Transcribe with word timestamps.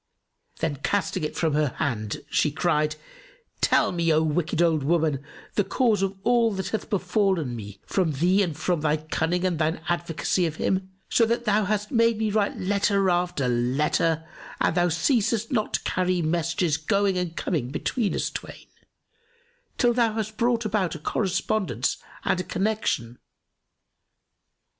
Then, 0.61 0.77
casting 0.77 1.23
it 1.23 1.35
from 1.35 1.53
her 1.53 1.75
hand, 1.77 2.23
she 2.31 2.49
cried, 2.51 2.95
"Tell 3.61 3.91
me 3.91 4.11
O 4.11 4.23
wicked 4.23 4.59
old 4.59 4.81
woman, 4.81 5.23
the 5.53 5.63
cause 5.63 6.01
of 6.01 6.17
all 6.23 6.51
that 6.53 6.69
hath 6.69 6.89
befallen 6.89 7.55
me 7.55 7.79
from 7.85 8.13
thee 8.13 8.41
and 8.41 8.57
from 8.57 8.81
thy 8.81 8.97
cunning 8.97 9.45
and 9.45 9.59
thine 9.59 9.79
advocacy 9.89 10.47
of 10.47 10.55
him, 10.55 10.89
so 11.07 11.27
that 11.27 11.45
thou 11.45 11.65
hast 11.65 11.91
made 11.91 12.17
me 12.17 12.31
write 12.31 12.57
letter 12.57 13.11
after 13.11 13.47
letter 13.47 14.27
and 14.59 14.73
thou 14.73 14.89
ceasest 14.89 15.51
not 15.51 15.75
to 15.75 15.83
carry 15.83 16.19
messages, 16.23 16.77
going 16.77 17.15
and 17.15 17.37
coming 17.37 17.69
between 17.69 18.15
us 18.15 18.31
twain, 18.31 18.65
till 19.77 19.93
thou 19.93 20.13
hast 20.13 20.35
brought 20.35 20.65
about 20.65 20.95
a 20.95 20.99
correspondence 20.99 21.97
and 22.25 22.39
a 22.39 22.43
connection. 22.43 23.19